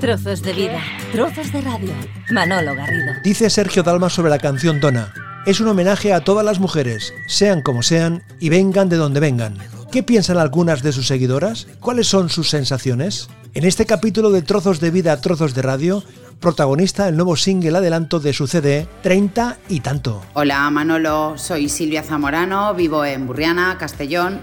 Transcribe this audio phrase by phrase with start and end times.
[0.00, 0.80] Trozos de vida,
[1.10, 1.92] trozos de radio.
[2.30, 3.14] Manolo Garrido.
[3.24, 5.12] Dice Sergio Dalma sobre la canción Dona.
[5.44, 9.58] Es un homenaje a todas las mujeres, sean como sean y vengan de donde vengan.
[9.90, 11.66] ¿Qué piensan algunas de sus seguidoras?
[11.80, 13.28] ¿Cuáles son sus sensaciones?
[13.54, 16.04] En este capítulo de Trozos de Vida, Trozos de Radio,
[16.38, 20.22] protagonista el nuevo single adelanto de su CD 30 y tanto.
[20.34, 24.40] Hola Manolo, soy Silvia Zamorano, vivo en Burriana, Castellón,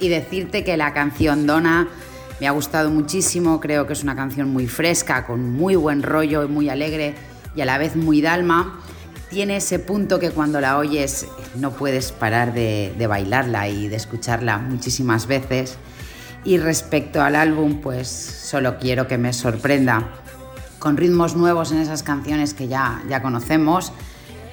[0.00, 1.88] y decirte que la canción Dona
[2.42, 6.48] me ha gustado muchísimo, creo que es una canción muy fresca, con muy buen rollo,
[6.48, 7.14] muy alegre
[7.54, 8.80] y a la vez muy dalma.
[9.30, 13.94] Tiene ese punto que cuando la oyes no puedes parar de, de bailarla y de
[13.94, 15.78] escucharla muchísimas veces.
[16.42, 20.08] Y respecto al álbum, pues solo quiero que me sorprenda
[20.80, 23.92] con ritmos nuevos en esas canciones que ya, ya conocemos.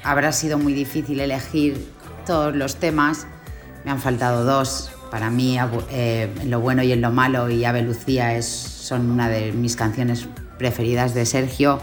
[0.04, 1.92] Habrá sido muy difícil elegir
[2.28, 3.26] todos los temas.
[3.84, 5.58] Me han faltado dos, para mí,
[5.92, 9.76] eh, lo bueno y en lo malo y Ave Lucía es, son una de mis
[9.76, 10.28] canciones
[10.58, 11.80] preferidas de Sergio,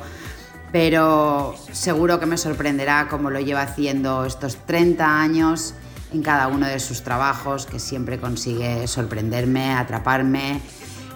[0.72, 5.74] pero seguro que me sorprenderá cómo lo lleva haciendo estos 30 años
[6.12, 10.60] en cada uno de sus trabajos, que siempre consigue sorprenderme, atraparme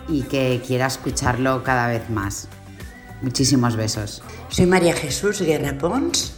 [0.08, 2.48] y que quiera escucharlo cada vez más.
[3.22, 4.22] Muchísimos besos.
[4.48, 6.32] Soy María Jesús Guerra Pons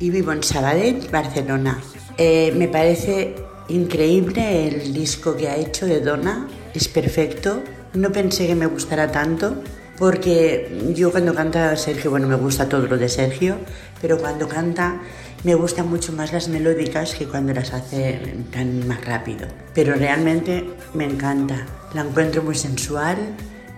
[0.00, 1.80] y vivo en Sabadell, Barcelona.
[2.18, 3.36] Eh, me parece
[3.68, 7.62] Increíble el disco que ha hecho de Donna, es perfecto.
[7.94, 9.56] No pensé que me gustara tanto,
[9.96, 13.56] porque yo cuando canta Sergio, bueno, me gusta todo lo de Sergio,
[14.02, 15.00] pero cuando canta
[15.44, 18.20] me gustan mucho más las melódicas que cuando las hace
[18.52, 19.46] tan más rápido.
[19.74, 23.16] Pero realmente me encanta, la encuentro muy sensual,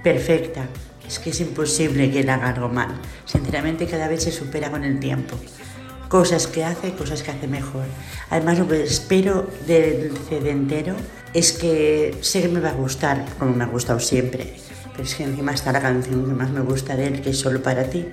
[0.02, 0.66] perfecta.
[1.06, 2.88] Es que es imposible que la haga algo mal.
[3.24, 5.36] Sinceramente cada vez se supera con el tiempo
[6.08, 7.84] cosas que hace, cosas que hace mejor.
[8.30, 10.94] Además, lo que espero del CD entero
[11.34, 14.56] es que sé que me va a gustar, como me ha gustado siempre,
[14.92, 17.38] pero es que encima está la canción que más me gusta de él, que es
[17.38, 18.06] Solo para ti.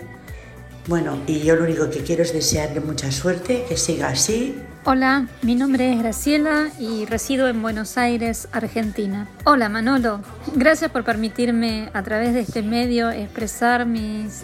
[0.87, 4.55] Bueno, y yo lo único que quiero es desearle mucha suerte, que siga así.
[4.83, 9.29] Hola, mi nombre es Graciela y resido en Buenos Aires, Argentina.
[9.45, 10.19] Hola Manolo,
[10.55, 14.43] gracias por permitirme a través de este medio expresar mis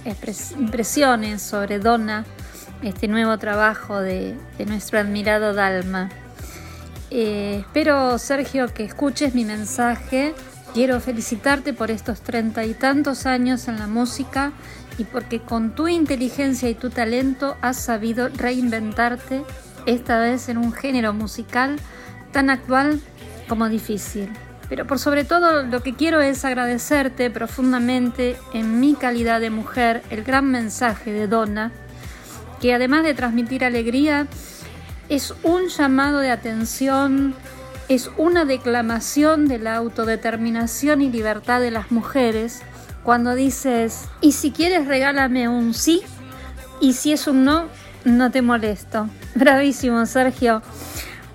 [0.57, 2.23] impresiones sobre Donna
[2.83, 4.35] este nuevo trabajo de,
[4.65, 6.09] nuestro admirado Dalma.
[7.11, 10.33] Eh, espero, Sergio, que escuches mi mensaje.
[10.73, 14.51] Quiero felicitarte por estos treinta y tantos años en la música
[14.97, 19.43] y porque con tu inteligencia y tu talento has sabido reinventarte,
[19.85, 21.77] esta vez en un género musical
[22.31, 23.01] tan actual
[23.47, 24.29] como difícil.
[24.67, 30.03] Pero por sobre todo lo que quiero es agradecerte profundamente en mi calidad de mujer
[30.11, 31.71] el gran mensaje de Donna
[32.59, 34.27] que además de transmitir alegría,
[35.09, 37.35] es un llamado de atención,
[37.87, 42.61] es una declamación de la autodeterminación y libertad de las mujeres
[43.03, 46.01] cuando dices, y si quieres regálame un sí,
[46.79, 47.65] y si es un no,
[48.05, 49.09] no te molesto.
[49.35, 50.61] Bravísimo, Sergio.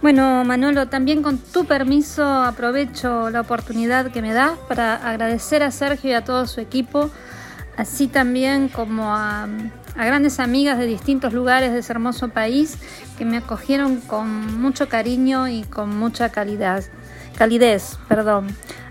[0.02, 5.70] Bueno, Manolo, también con tu permiso aprovecho la oportunidad que me das para agradecer a
[5.70, 7.10] Sergio y a todo su equipo,
[7.76, 9.48] así también como a
[9.96, 12.78] a grandes amigas de distintos lugares de ese hermoso país
[13.16, 16.84] que me acogieron con mucho cariño y con mucha calidad,
[17.36, 17.98] calidez.
[18.08, 18.48] Perdón.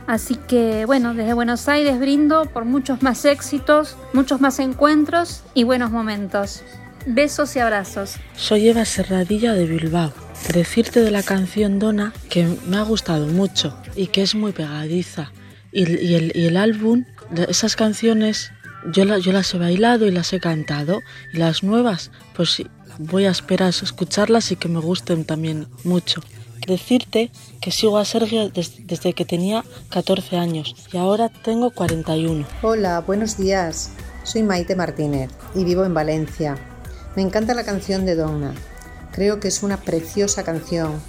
[0.08, 5.64] Así que bueno, desde Buenos Aires brindo por muchos más éxitos, muchos más encuentros y
[5.64, 6.62] buenos momentos.
[7.06, 8.16] Besos y abrazos.
[8.36, 10.14] Soy Eva Serradilla de Bilbao.
[10.54, 15.32] Decirte de la canción Dona que me ha gustado mucho y que es muy pegadiza.
[15.72, 15.84] Y,
[16.14, 17.06] el, y el álbum,
[17.48, 18.52] esas canciones
[18.92, 21.02] yo, yo las he bailado y las he cantado
[21.32, 22.64] y las nuevas pues
[22.98, 26.22] voy a esperar a escucharlas y que me gusten también mucho.
[26.68, 27.30] Decirte
[27.60, 32.46] que sigo a Sergio desde que tenía 14 años y ahora tengo 41.
[32.62, 33.92] Hola, buenos días.
[34.24, 36.58] Soy Maite Martínez y vivo en Valencia.
[37.16, 38.54] Me encanta la canción de Donna.
[39.12, 41.02] Creo que es una preciosa canción,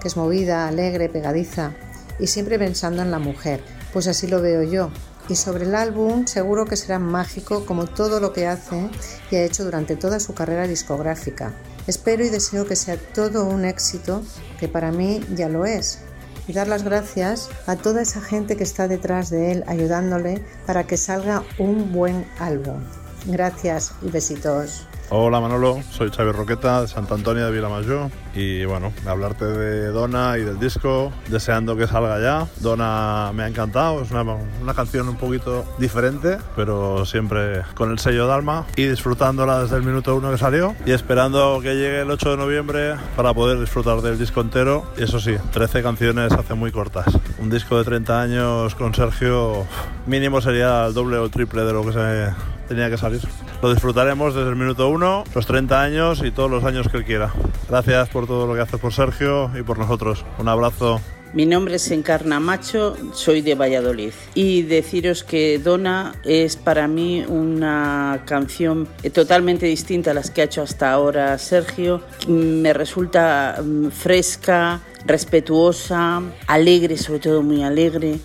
[0.00, 1.72] que es movida, alegre, pegadiza
[2.20, 3.62] y siempre pensando en la mujer.
[3.92, 4.90] Pues así lo veo yo,
[5.28, 8.90] y sobre el álbum seguro que será mágico como todo lo que hace
[9.30, 11.52] y ha hecho durante toda su carrera discográfica.
[11.86, 14.22] Espero y deseo que sea todo un éxito,
[14.58, 16.00] que para mí ya lo es.
[16.46, 20.86] Y dar las gracias a toda esa gente que está detrás de él ayudándole para
[20.86, 22.82] que salga un buen álbum.
[23.26, 24.86] Gracias y besitos.
[25.14, 30.38] Hola Manolo, soy Xavi Roqueta de Santa Antonia de Vilamayor y bueno, hablarte de Dona
[30.38, 32.48] y del disco, deseando que salga ya.
[32.60, 37.98] Dona me ha encantado, es una, una canción un poquito diferente, pero siempre con el
[37.98, 42.00] sello de alma y disfrutándola desde el minuto uno que salió y esperando que llegue
[42.00, 44.86] el 8 de noviembre para poder disfrutar del disco entero.
[44.96, 47.06] Y eso sí, 13 canciones hace muy cortas.
[47.38, 49.66] Un disco de 30 años con Sergio
[50.06, 53.20] mínimo sería el doble o triple de lo que se tenía que salir.
[53.62, 57.04] Lo disfrutaremos desde el minuto uno, los 30 años y todos los años que él
[57.04, 57.32] quiera.
[57.68, 60.24] Gracias por todo lo que haces por Sergio y por nosotros.
[60.38, 61.00] Un abrazo.
[61.32, 67.24] Mi nombre es Encarna Macho, soy de Valladolid y deciros que Dona es para mí
[67.26, 72.02] una canción totalmente distinta a las que ha hecho hasta ahora Sergio.
[72.28, 78.18] Me resulta mm, fresca, respetuosa, alegre, sobre todo muy alegre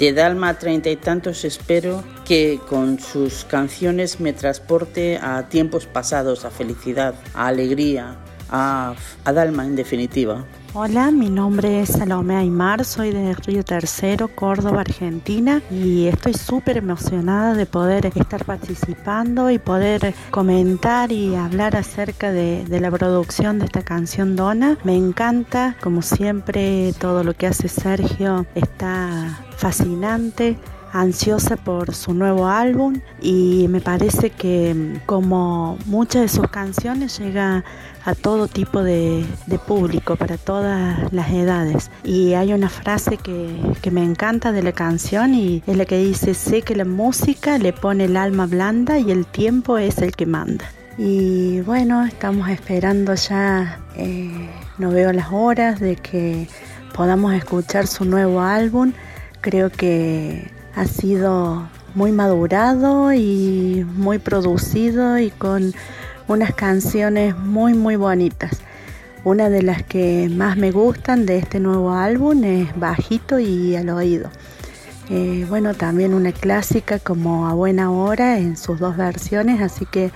[0.00, 6.46] de Dalma treinta y tantos espero que con sus canciones me transporte a tiempos pasados,
[6.46, 8.16] a felicidad, a alegría,
[8.50, 8.94] a,
[9.24, 10.44] a Dalma en definitiva.
[10.72, 16.76] Hola, mi nombre es Salomé Aymar, soy de Río Tercero, Córdoba, Argentina y estoy súper
[16.76, 23.58] emocionada de poder estar participando y poder comentar y hablar acerca de, de, la producción
[23.58, 24.78] de esta canción Dona.
[24.84, 30.56] Me encanta, como siempre, todo lo que hace Sergio está fascinante
[30.92, 37.64] ansiosa por su nuevo álbum y me parece que como muchas de sus canciones llega
[38.04, 41.90] a todo tipo de, de, público, para todas las edades.
[42.02, 45.98] Y hay una frase que, que, me encanta de la canción y es la que
[45.98, 50.12] dice, sé que la música le pone el alma blanda y el tiempo es el
[50.12, 50.64] que manda.
[50.96, 56.48] Y bueno, estamos esperando ya, eh, no veo las horas de que
[56.94, 58.92] podamos escuchar su nuevo álbum.
[59.40, 65.74] Creo que ha sido muy madurado y muy producido y con
[66.28, 68.60] unas canciones muy muy bonitas.
[69.24, 73.90] Una de las que más me gustan de este nuevo álbum es Bajito y al
[73.90, 74.30] oído.
[75.10, 80.12] Eh, bueno, también una clásica como A Buena Hora en sus dos versiones, así que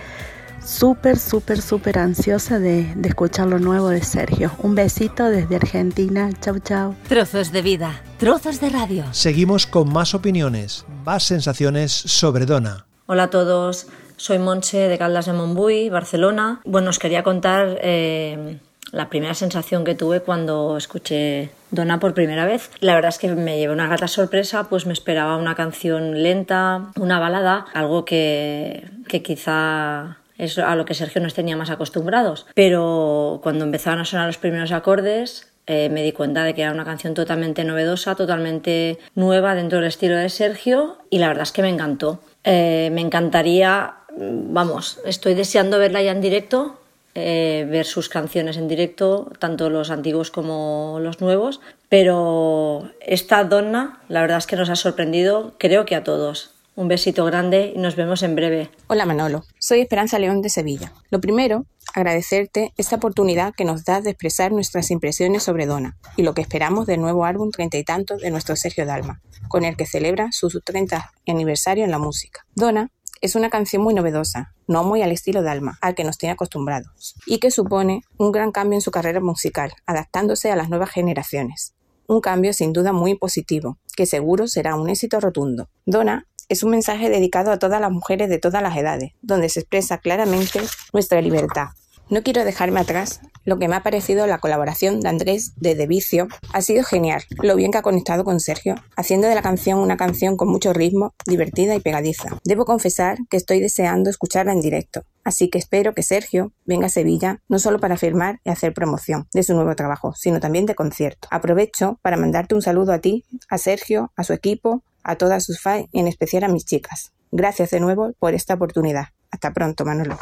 [0.64, 4.50] súper, súper, súper ansiosa de, de, escuchar lo nuevo de Sergio.
[4.62, 6.30] Un besito desde Argentina.
[6.40, 6.94] Chau, chau.
[7.08, 9.04] Trozos de vida, trozos de radio.
[9.12, 12.86] Seguimos con más opiniones, más sensaciones sobre Dona.
[13.06, 13.86] Hola a todos.
[14.16, 16.60] Soy Monche de Caldas de Montbui, Barcelona.
[16.64, 18.58] Bueno, os quería contar eh,
[18.92, 22.70] la primera sensación que tuve cuando escuché Donna por primera vez.
[22.80, 26.92] La verdad es que me llevé una grata sorpresa, pues me esperaba una canción lenta,
[26.96, 32.46] una balada, algo que, que quizá es a lo que Sergio nos tenía más acostumbrados.
[32.54, 36.72] Pero cuando empezaron a sonar los primeros acordes, eh, me di cuenta de que era
[36.72, 41.52] una canción totalmente novedosa, totalmente nueva dentro del estilo de Sergio y la verdad es
[41.52, 42.20] que me encantó.
[42.44, 46.78] Eh, me encantaría vamos, estoy deseando verla ya en directo,
[47.14, 54.00] eh, ver sus canciones en directo, tanto los antiguos como los nuevos, pero esta donna
[54.08, 56.53] la verdad es que nos ha sorprendido, creo que a todos.
[56.76, 58.68] Un besito grande y nos vemos en breve.
[58.88, 60.92] Hola Manolo, soy Esperanza León de Sevilla.
[61.08, 66.24] Lo primero, agradecerte esta oportunidad que nos das de expresar nuestras impresiones sobre Donna y
[66.24, 69.76] lo que esperamos del nuevo álbum treinta y tantos de nuestro Sergio Dalma, con el
[69.76, 72.44] que celebra su 30 aniversario en la música.
[72.56, 76.18] Donna es una canción muy novedosa, no muy al estilo de Alma, al que nos
[76.18, 80.70] tiene acostumbrados, y que supone un gran cambio en su carrera musical, adaptándose a las
[80.70, 81.76] nuevas generaciones.
[82.08, 85.70] Un cambio sin duda muy positivo, que seguro será un éxito rotundo.
[85.86, 89.60] Donna es un mensaje dedicado a todas las mujeres de todas las edades, donde se
[89.60, 90.60] expresa claramente
[90.92, 91.68] nuestra libertad,
[92.10, 95.86] no quiero dejarme atrás lo que me ha parecido la colaboración de Andrés de De
[95.86, 96.28] Vicio.
[96.52, 99.96] Ha sido genial, lo bien que ha conectado con Sergio, haciendo de la canción una
[99.96, 102.38] canción con mucho ritmo, divertida y pegadiza.
[102.44, 106.90] Debo confesar que estoy deseando escucharla en directo, así que espero que Sergio venga a
[106.90, 110.74] Sevilla no solo para firmar y hacer promoción de su nuevo trabajo, sino también de
[110.74, 111.26] concierto.
[111.30, 115.60] Aprovecho para mandarte un saludo a ti, a Sergio, a su equipo, a todas sus
[115.60, 117.12] fans en especial a mis chicas.
[117.30, 119.08] Gracias de nuevo por esta oportunidad.
[119.30, 120.18] Hasta pronto, Manolo.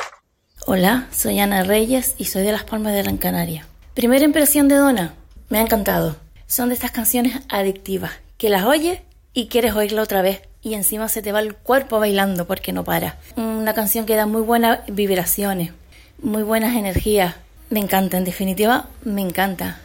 [0.66, 3.66] Hola, soy Ana Reyes y soy de Las Palmas de Gran Canaria.
[3.94, 5.14] Primera impresión de Donna,
[5.48, 6.16] me ha encantado.
[6.46, 9.00] Son de estas canciones adictivas, que las oyes
[9.32, 12.84] y quieres oírla otra vez y encima se te va el cuerpo bailando porque no
[12.84, 13.18] para.
[13.36, 15.72] Una canción que da muy buenas vibraciones,
[16.22, 17.34] muy buenas energías.
[17.68, 19.78] Me encanta, en definitiva, me encanta.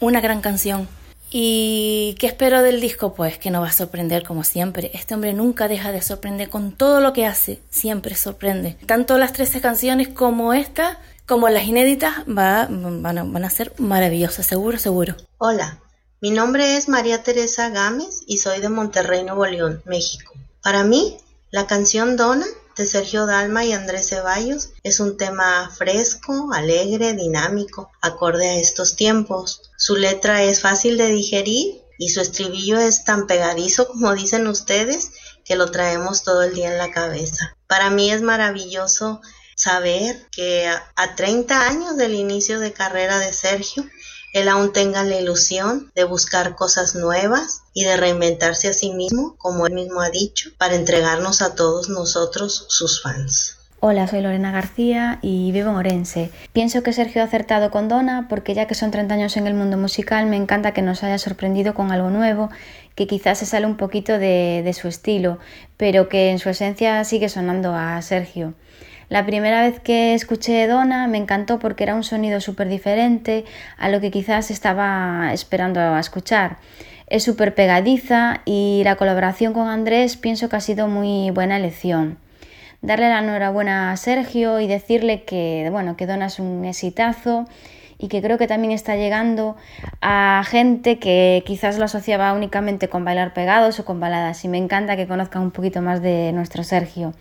[0.00, 0.88] Una gran canción.
[1.30, 3.14] ¿Y qué espero del disco?
[3.14, 4.90] Pues que no va a sorprender como siempre.
[4.94, 8.78] Este hombre nunca deja de sorprender con todo lo que hace, siempre sorprende.
[8.86, 13.74] Tanto las 13 canciones como esta, como las inéditas, va, van, a, van a ser
[13.78, 15.16] maravillosas, seguro, seguro.
[15.36, 15.80] Hola,
[16.20, 20.32] mi nombre es María Teresa Gámez y soy de Monterrey, Nuevo León, México.
[20.62, 21.18] Para mí,
[21.50, 22.46] la canción Donna
[22.78, 24.70] de Sergio Dalma y Andrés Ceballos.
[24.84, 29.70] Es un tema fresco, alegre, dinámico, acorde a estos tiempos.
[29.76, 35.10] Su letra es fácil de digerir y su estribillo es tan pegadizo como dicen ustedes
[35.44, 37.56] que lo traemos todo el día en la cabeza.
[37.66, 39.20] Para mí es maravilloso
[39.56, 43.84] saber que a 30 años del inicio de carrera de Sergio,
[44.32, 49.36] él aún tenga la ilusión de buscar cosas nuevas y de reinventarse a sí mismo,
[49.38, 53.56] como él mismo ha dicho, para entregarnos a todos nosotros, sus fans.
[53.80, 56.32] Hola, soy Lorena García y vivo en Orense.
[56.52, 59.54] Pienso que Sergio ha acertado con Dona porque ya que son 30 años en el
[59.54, 62.50] mundo musical me encanta que nos haya sorprendido con algo nuevo,
[62.96, 65.38] que quizás se sale un poquito de su estilo,
[65.76, 68.54] pero que en su esencia sigue sonando a Sergio.
[69.08, 73.44] La primera vez que escuché Dona me encantó porque era un sonido súper diferente
[73.78, 76.58] a lo que quizás estaba esperando a escuchar.
[77.06, 82.18] Es súper pegadiza y la colaboración con Andrés pienso que ha sido muy buena elección
[82.80, 87.46] darle la enhorabuena a Sergio y decirle que, bueno, que Dona es un exitazo
[87.98, 89.56] y que creo que también está llegando
[90.00, 94.58] a gente que quizás lo asociaba únicamente con bailar pegados o con baladas y me
[94.58, 97.14] encanta que conozcan un poquito más de nuestro Sergio.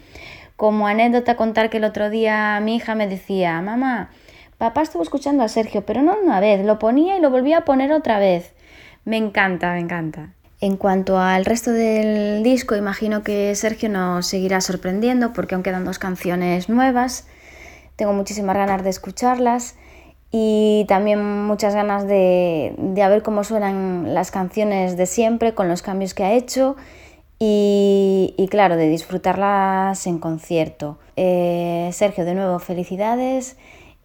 [0.57, 4.09] Como anécdota contar que el otro día mi hija me decía, mamá,
[4.57, 7.65] papá estuvo escuchando a Sergio, pero no una vez, lo ponía y lo volvía a
[7.65, 8.53] poner otra vez.
[9.05, 10.33] Me encanta, me encanta.
[10.59, 15.85] En cuanto al resto del disco, imagino que Sergio nos seguirá sorprendiendo porque aún quedan
[15.85, 17.27] dos canciones nuevas.
[17.95, 19.75] Tengo muchísimas ganas de escucharlas
[20.31, 25.83] y también muchas ganas de, de ver cómo suenan las canciones de siempre con los
[25.83, 26.75] cambios que ha hecho
[27.39, 30.97] y, claro, de disfrutarlas en concierto.
[31.15, 33.57] Eh, Sergio, de nuevo, felicidades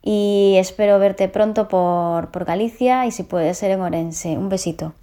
[0.02, 4.36] y espero verte pronto por, por Galicia y si puede ser en Orense.
[4.36, 4.94] Un besito.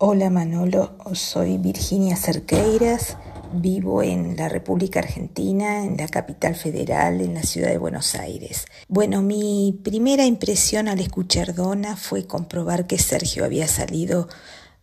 [0.00, 3.16] Hola Manolo, soy Virginia Cerqueiras,
[3.52, 8.66] vivo en la República Argentina, en la capital federal, en la ciudad de Buenos Aires.
[8.86, 14.28] Bueno, mi primera impresión al escuchar Dona fue comprobar que Sergio había salido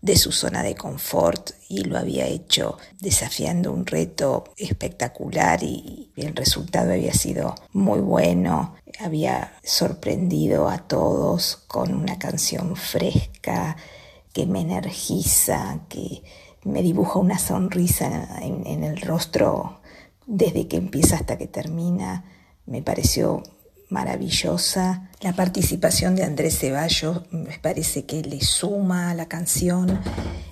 [0.05, 6.35] de su zona de confort y lo había hecho desafiando un reto espectacular y el
[6.35, 8.75] resultado había sido muy bueno.
[8.99, 13.77] Había sorprendido a todos con una canción fresca,
[14.31, 16.21] que me energiza, que
[16.63, 19.79] me dibuja una sonrisa en, el rostro
[20.27, 22.25] desde que empieza hasta que termina.
[22.67, 23.41] Me pareció
[23.89, 25.09] maravillosa.
[25.21, 29.99] La participación de Andrés Ceballos me parece que le suma a la canción.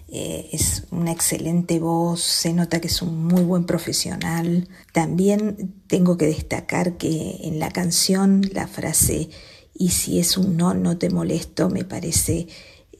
[0.08, 4.68] Eh, es una excelente voz, se nota que es un muy buen profesional.
[4.92, 9.30] También tengo que destacar que en la canción la frase
[9.74, 12.48] y si es un no, no te molesto me parece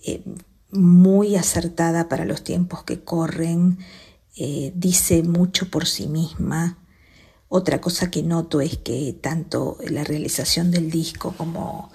[0.06, 0.24] eh,
[0.72, 3.78] muy acertada para los tiempos que corren,
[4.36, 6.83] eh, dice mucho por sí misma.
[7.56, 11.92] Otra cosa que noto es que tanto la realización del disco como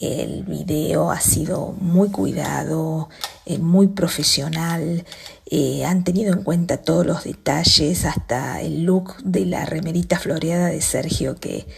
[0.00, 3.08] el video ha sido muy cuidado,
[3.46, 5.04] eh, muy profesional,
[5.46, 10.66] eh, han tenido en cuenta todos los detalles, hasta el look de la remerita floreada
[10.66, 11.68] de Sergio que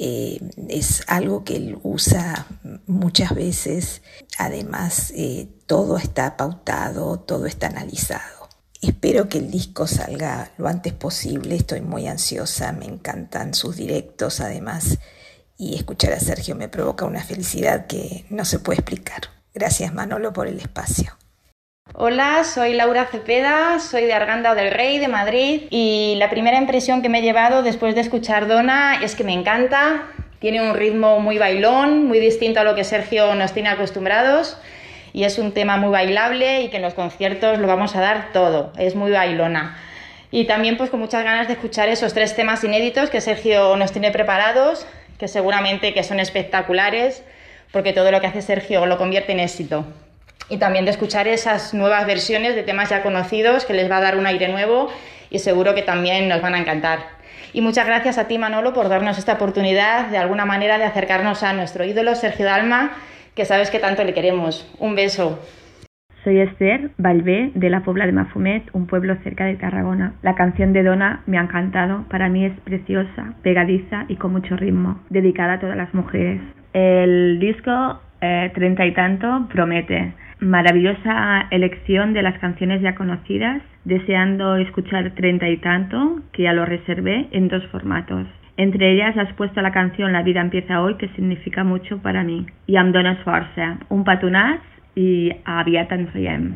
[0.00, 2.48] eh, es algo que él usa
[2.88, 4.02] muchas veces.
[4.38, 5.12] Además,
[5.66, 8.45] todo está pautado, todo está analizado.
[8.82, 14.40] Espero que el disco salga lo antes posible, estoy muy ansiosa, me encantan sus directos
[14.40, 14.98] además
[15.56, 19.22] y escuchar a Sergio me provoca una felicidad que no se puede explicar.
[19.54, 21.16] Gracias Manolo por el espacio.
[21.94, 27.00] Hola, soy Laura Cepeda, soy de Arganda del Rey, de Madrid, y la primera impresión
[27.00, 30.08] que me he llevado después de escuchar Dona es que me encanta,
[30.40, 34.58] tiene un ritmo muy bailón, muy distinto a lo que Sergio nos tiene acostumbrados,
[35.16, 38.32] y es un tema muy bailable y que en los conciertos lo vamos a dar
[38.34, 39.78] todo, es muy bailona.
[40.30, 43.92] Y también pues con muchas ganas de escuchar esos tres temas inéditos que Sergio nos
[43.92, 44.86] tiene preparados,
[45.18, 47.22] que seguramente que son espectaculares,
[47.72, 49.86] porque todo lo que hace Sergio lo convierte en éxito
[50.50, 54.02] y también de escuchar esas nuevas versiones de temas ya conocidos que les va a
[54.02, 54.92] dar un aire nuevo
[55.30, 56.98] y seguro que también nos van a encantar.
[57.54, 61.42] Y muchas gracias a ti Manolo por darnos esta oportunidad de alguna manera de acercarnos
[61.42, 62.98] a nuestro ídolo Sergio Dalma,
[63.36, 64.66] que sabes que tanto le queremos.
[64.80, 65.38] Un beso.
[66.24, 70.14] Soy Esther Balbé de la Puebla de Mafumet, un pueblo cerca de Tarragona.
[70.22, 74.56] La canción de Dona me ha encantado, para mí es preciosa, pegadiza y con mucho
[74.56, 76.40] ritmo, dedicada a todas las mujeres.
[76.72, 84.56] El disco eh, Treinta y tanto promete Maravillosa elección de las canciones ya conocidas, deseando
[84.56, 88.26] escuchar treinta y tanto, que ya lo reservé en dos formatos.
[88.56, 92.46] Entre ellas has puesto la canción La vida empieza hoy, que significa mucho para mí,
[92.66, 94.60] y Am dones força, un patonàs
[94.94, 96.54] y aviat ens veiem.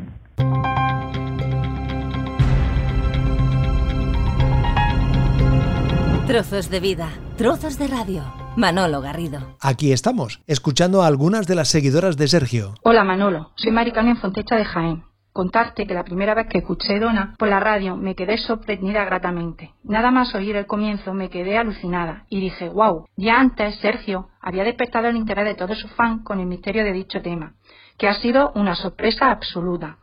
[6.25, 8.23] Trozos de vida, trozos de radio.
[8.55, 9.57] Manolo Garrido.
[9.61, 12.73] Aquí estamos, escuchando a algunas de las seguidoras de Sergio.
[12.83, 15.10] Hola Manolo, soy Maricarmen Fontecha de Jaén.
[15.33, 19.73] Contarte que la primera vez que escuché Dona por la radio me quedé sorprendida gratamente.
[19.81, 24.65] Nada más oír el comienzo me quedé alucinada y dije, wow, ya antes Sergio había
[24.65, 27.53] despertado el interés de todos sus fans con el misterio de dicho tema,
[27.97, 29.99] que ha sido una sorpresa absoluta.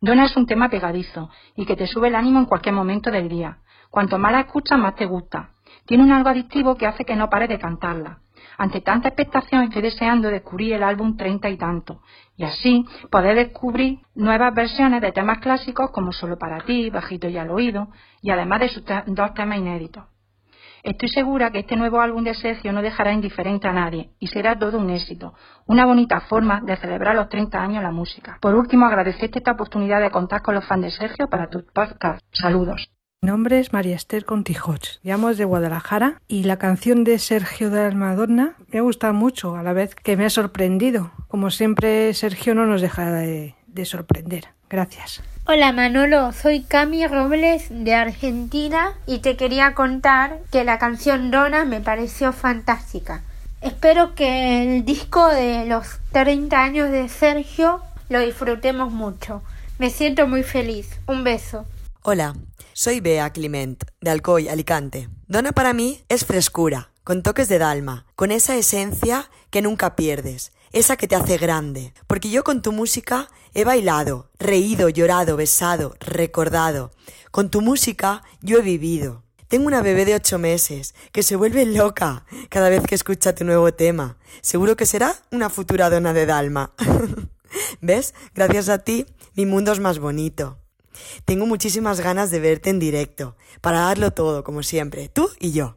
[0.00, 3.28] Dona es un tema pegadizo y que te sube el ánimo en cualquier momento del
[3.28, 3.58] día.
[3.90, 5.50] Cuanto más la escuchas, más te gusta.
[5.86, 8.18] Tiene un algo adictivo que hace que no pare de cantarla.
[8.58, 12.02] Ante tanta expectación estoy deseando descubrir el álbum treinta y tanto,
[12.36, 17.38] y así poder descubrir nuevas versiones de temas clásicos como Solo para ti, Bajito y
[17.38, 17.88] al oído,
[18.20, 20.06] y además de sus dos temas inéditos.
[20.82, 24.58] Estoy segura que este nuevo álbum de Sergio no dejará indiferente a nadie y será
[24.58, 25.34] todo un éxito,
[25.66, 28.38] una bonita forma de celebrar los 30 años la música.
[28.40, 32.24] Por último, agradecerte esta oportunidad de contar con los fans de Sergio para tu podcast.
[32.32, 32.90] Saludos.
[33.20, 37.88] Mi nombre es María Esther Contijoch, llamo de Guadalajara y la canción de Sergio de
[37.88, 41.10] la Madonna me ha gustado mucho, a la vez que me ha sorprendido.
[41.26, 44.44] Como siempre, Sergio no nos deja de, de sorprender.
[44.70, 45.20] Gracias.
[45.46, 51.64] Hola Manolo, soy Cami Robles de Argentina y te quería contar que la canción Dona
[51.64, 53.22] me pareció fantástica.
[53.62, 59.42] Espero que el disco de los 30 años de Sergio lo disfrutemos mucho.
[59.80, 61.00] Me siento muy feliz.
[61.08, 61.66] Un beso.
[62.10, 62.34] Hola,
[62.72, 65.10] soy Bea Clement, de Alcoy, Alicante.
[65.26, 70.52] Dona para mí es frescura, con toques de dalma, con esa esencia que nunca pierdes,
[70.72, 71.92] esa que te hace grande.
[72.06, 76.92] Porque yo con tu música he bailado, reído, llorado, besado, recordado.
[77.30, 79.22] Con tu música yo he vivido.
[79.46, 83.44] Tengo una bebé de ocho meses que se vuelve loca cada vez que escucha tu
[83.44, 84.16] nuevo tema.
[84.40, 86.72] Seguro que será una futura dona de Dalma.
[87.82, 88.14] ¿Ves?
[88.34, 90.58] Gracias a ti, mi mundo es más bonito.
[91.24, 95.76] Tengo muchísimas ganas de verte en directo, para darlo todo, como siempre, tú y yo.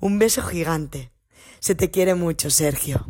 [0.00, 1.10] Un beso gigante.
[1.58, 3.06] Se te quiere mucho, Sergio.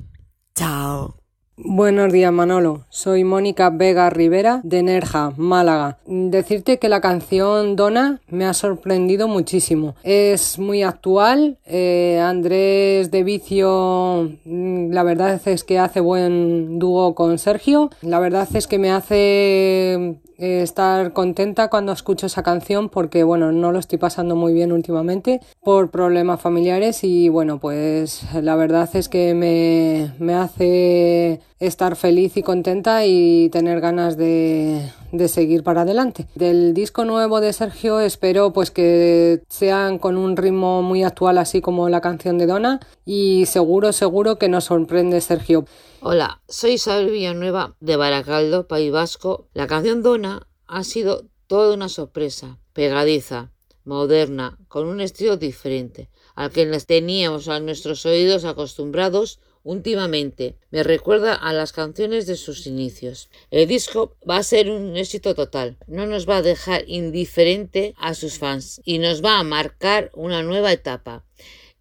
[0.54, 1.20] Chao.
[1.62, 5.98] Buenos días Manolo, soy Mónica Vega Rivera de Nerja, Málaga.
[6.06, 9.94] Decirte que la canción Dona me ha sorprendido muchísimo.
[10.02, 17.14] Es muy actual, eh, Andrés de Vicio mm, la verdad es que hace buen dúo
[17.14, 22.88] con Sergio, la verdad es que me hace eh, estar contenta cuando escucho esa canción
[22.88, 28.22] porque bueno no lo estoy pasando muy bien últimamente por problemas familiares y bueno pues
[28.32, 34.90] la verdad es que me, me hace estar feliz y contenta y tener ganas de,
[35.12, 36.26] de, seguir para adelante.
[36.34, 41.60] Del disco nuevo de Sergio espero pues que sean con un ritmo muy actual así
[41.60, 45.66] como la canción de Donna y seguro seguro que nos sorprende Sergio.
[46.02, 49.50] Hola, soy Isabel Villanueva de Baracaldo, País Vasco.
[49.52, 53.52] La canción Donna ha sido toda una sorpresa, pegadiza,
[53.84, 60.56] moderna, con un estilo diferente al que teníamos a nuestros oídos acostumbrados últimamente.
[60.70, 63.28] Me recuerda a las canciones de sus inicios.
[63.50, 65.76] El disco va a ser un éxito total.
[65.86, 70.42] No nos va a dejar indiferente a sus fans y nos va a marcar una
[70.42, 71.26] nueva etapa.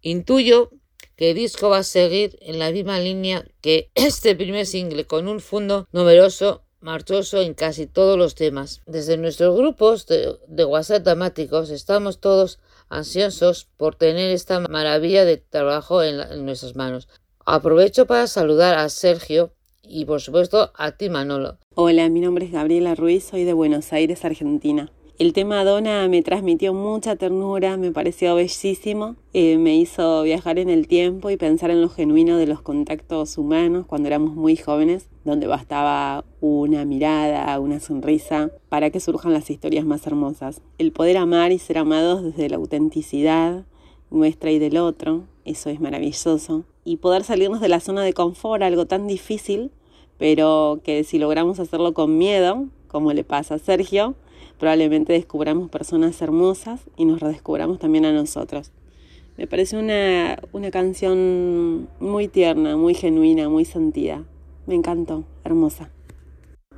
[0.02, 0.72] Intuyo
[1.20, 5.28] que el disco va a seguir en la misma línea que este primer single, con
[5.28, 8.80] un fondo numeroso marchoso en casi todos los temas.
[8.86, 16.02] Desde nuestros grupos de, WhatsApp temáticos estamos todos ansiosos por tener esta maravilla de trabajo
[16.02, 17.06] en, nuestras manos.
[17.44, 19.52] Aprovecho para saludar a Sergio
[19.82, 21.58] y por supuesto a ti Manolo.
[21.74, 24.90] Hola, mi nombre es Gabriela Ruiz, soy de Buenos Aires, Argentina.
[25.20, 30.70] El tema Dona me transmitió mucha ternura, me pareció bellísimo, eh, me hizo viajar en
[30.70, 35.10] el tiempo y pensar en lo genuino de los contactos humanos cuando éramos muy jóvenes,
[35.26, 40.62] donde bastaba una mirada, una sonrisa, para que surjan las historias más hermosas.
[40.78, 43.66] El poder amar y ser amados desde la autenticidad
[44.10, 46.64] nuestra y del otro, eso es maravilloso.
[46.82, 49.70] Y poder salirnos de la zona de confort, algo tan difícil,
[50.16, 54.14] pero que si logramos hacerlo con miedo, como le pasa a Sergio,
[54.58, 58.72] probablemente descubramos personas hermosas y nos redescubramos también a nosotros.
[59.36, 64.24] Me parece una, una canción muy tierna, muy genuina, muy sentida.
[64.66, 65.90] Me encantó, hermosa.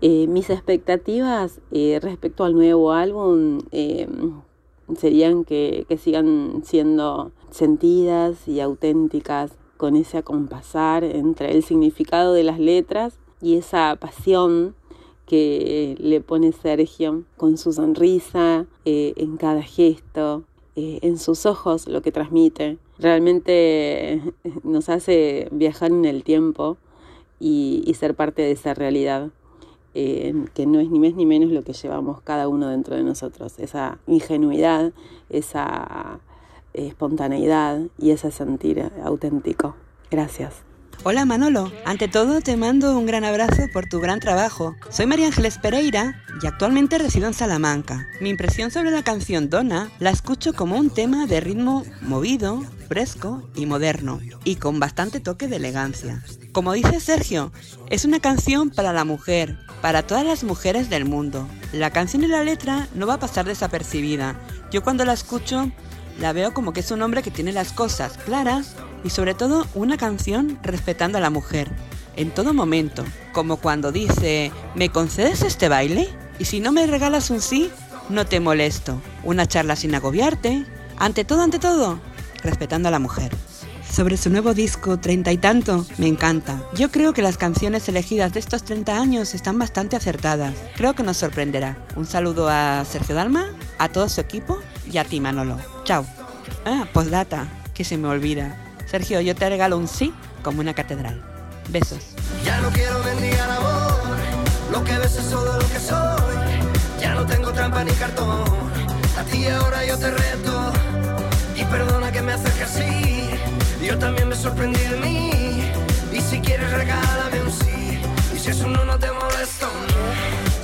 [0.00, 4.08] Eh, mis expectativas eh, respecto al nuevo álbum eh,
[4.96, 12.44] serían que, que, sigan siendo sentidas y auténticas con ese acompasar entre el significado de
[12.44, 14.74] las letras y esa pasión
[15.32, 20.44] que le pone Sergio con su sonrisa, eh, en cada gesto,
[20.76, 22.76] eh, en sus ojos lo que transmite.
[22.98, 26.76] Realmente eh, nos hace viajar en el tiempo
[27.40, 29.30] y, ser parte de esa realidad.
[29.94, 33.58] que no es ni más ni menos lo que llevamos cada uno dentro de nosotros,
[33.58, 34.92] esa ingenuidad,
[35.30, 36.20] esa
[36.74, 39.76] espontaneidad y ese sentir auténtico.
[40.10, 40.71] Gracias.
[41.04, 44.76] Hola Manolo, ante todo te mando un gran abrazo por tu gran trabajo.
[44.90, 48.06] Soy María Ángeles Pereira y actualmente resido en Salamanca.
[48.20, 53.48] Mi impresión sobre la canción Donna la escucho como un tema de ritmo movido, fresco
[53.56, 56.22] y moderno, y con bastante toque de elegancia.
[56.52, 57.52] Como dice Sergio,
[57.90, 61.48] es una canción para la mujer, para todas las mujeres del mundo.
[61.72, 64.38] La canción y la letra no va a pasar desapercibida.
[64.70, 65.70] Yo cuando la escucho
[66.20, 69.66] la veo como que es un hombre que tiene las cosas claras y sobre todo
[69.74, 71.70] una canción respetando a la mujer,
[72.16, 76.08] en todo momento, como cuando dice, ¿me concedes este baile?
[76.38, 77.70] Y si no me regalas un sí,
[78.08, 79.00] no te molesto.
[79.24, 80.66] Una charla sin agobiarte.
[80.98, 82.00] Ante todo, ante todo,
[82.42, 83.32] respetando a la mujer.
[83.90, 86.62] Sobre su nuevo disco, Treinta y tanto, me encanta.
[86.74, 90.54] Yo creo que las canciones elegidas de estos 30 años están bastante acertadas.
[90.76, 91.76] Creo que nos sorprenderá.
[91.96, 94.58] Un saludo a Sergio Dalma, a todo su equipo
[94.90, 95.58] y a ti, Manolo.
[95.84, 96.06] Chao.
[96.64, 98.61] Ah, postdata, que se me olvida.
[98.92, 101.18] Sergio, yo te regalo un sí como una catedral.
[101.70, 102.08] Besos.
[102.44, 104.18] Ya no quiero mendigar amor,
[104.70, 106.36] lo que ves es todo lo que soy.
[107.00, 108.44] Ya no tengo trampa ni cartón,
[109.18, 110.72] a ti ahora yo te reto.
[111.56, 113.30] Y perdona que me acerque así,
[113.82, 115.11] yo también me sorprendí de mí.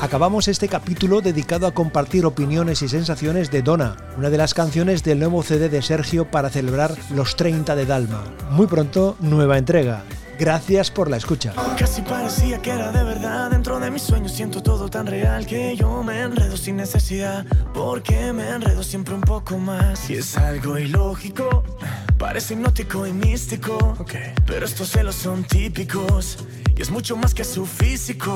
[0.08, 5.04] Acabamos este capítulo dedicado a compartir opiniones y sensaciones de Donna, una de las canciones
[5.04, 8.24] del nuevo CD de Sergio para celebrar los 30 de Dalma.
[8.48, 10.04] Muy pronto, nueva entrega.
[10.38, 11.52] Gracias por la escucha.
[11.78, 13.50] Casi parecía que era de verdad.
[13.50, 17.44] Dentro de mis sueños siento todo tan real que yo me enredo sin necesidad.
[17.74, 20.08] Porque me enredo siempre un poco más.
[20.08, 21.64] Y es algo ilógico.
[22.16, 23.94] Parece hipnótico y místico.
[24.46, 26.38] Pero estos celos son típicos.
[26.74, 28.34] Y es mucho más que su físico.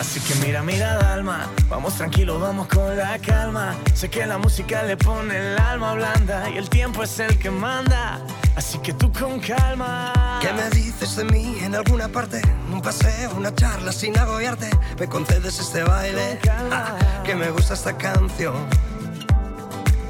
[0.00, 3.76] Así que mira, mira, Dalma, vamos tranquilo, vamos con la calma.
[3.92, 7.50] Sé que la música le pone el alma blanda y el tiempo es el que
[7.50, 8.18] manda.
[8.56, 10.38] Así que tú con calma.
[10.40, 12.40] ¿Qué me dices de mí en alguna parte?
[12.72, 14.70] Un paseo, una charla sin agobiarte.
[14.98, 16.38] ¿Me concedes este baile?
[16.72, 18.54] Ah, que me gusta esta canción.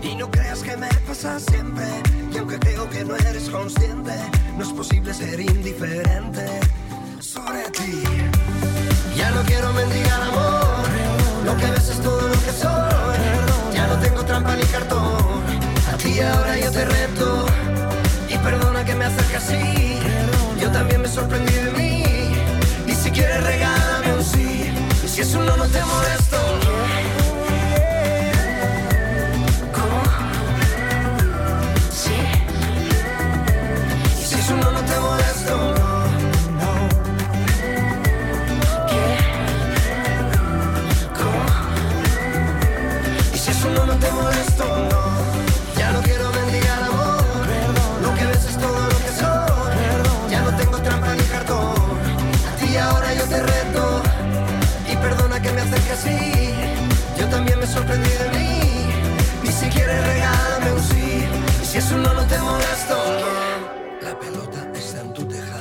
[0.02, 1.84] Y no creas que me pasa siempre.
[2.32, 4.14] Y aunque creo que no eres consciente,
[4.56, 6.60] no es posible ser indiferente
[7.18, 8.09] sobre ti.
[9.20, 10.86] Ya no quiero mendigar amor.
[11.44, 13.20] Lo que ves es todo lo que soy.
[13.74, 15.42] Ya no tengo trampa ni cartón.
[15.92, 17.46] A ti ahora yo te reto.
[18.28, 19.98] Y perdona que me acerque así.
[20.60, 22.02] Yo también me sorprendí de mí.
[22.86, 24.72] Y si quieres regálame un sí.
[25.04, 26.49] Y si es un no, no te molesto.